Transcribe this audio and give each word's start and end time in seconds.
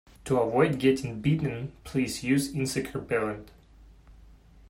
To 0.25 0.39
avoid 0.39 0.79
getting 0.79 1.21
bitten, 1.21 1.73
please 1.83 2.23
use 2.23 2.55
insect 2.55 2.95
repellent 2.95 3.51